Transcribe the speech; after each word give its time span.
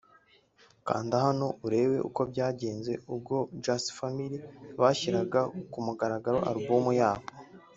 Kanda 0.87 1.15
hano 1.25 1.47
urebe 1.65 1.97
uko 2.07 2.21
byagenze 2.31 2.91
ubwo 3.13 3.35
Just 3.63 3.87
Family 3.97 4.37
bashyiraga 4.81 5.39
ku 5.71 5.79
mugaragaro 5.85 6.37
album 6.51 6.85
yabo 6.99 7.25